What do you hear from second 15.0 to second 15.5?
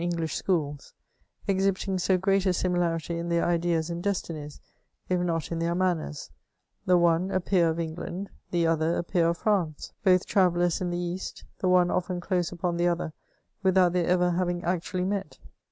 met.